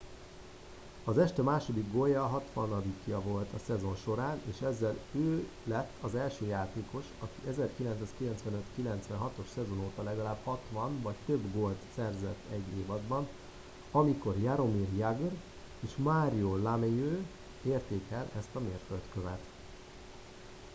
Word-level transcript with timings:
az 1.03 1.17
este 1.17 1.41
második 1.41 1.91
gólja 1.91 2.23
a 2.23 2.27
hatvanadikja 2.27 3.21
volt 3.21 3.53
a 3.53 3.59
szezon 3.65 3.95
során 3.95 4.41
és 4.51 4.61
ezzel 4.61 4.95
ő 5.11 5.47
kett 5.67 5.89
az 6.01 6.15
első 6.15 6.45
játékos 6.45 7.03
aki 7.19 7.47
az 7.49 7.55
1995-96-os 7.81 9.47
szezon 9.53 9.79
óta 9.85 10.03
legalább 10.03 10.37
60 10.43 11.01
vagy 11.01 11.15
több 11.25 11.53
gólt 11.53 11.79
szerzett 11.95 12.39
egy 12.51 12.63
évadban 12.79 13.27
amikor 13.91 14.37
jaromir 14.37 14.93
jagr 14.97 15.31
és 15.79 15.91
mario 15.97 16.57
lemieux 16.57 17.19
érték 17.63 18.03
el 18.11 18.29
ezt 18.37 18.55
a 18.55 18.59
mérföldkövet 18.59 19.39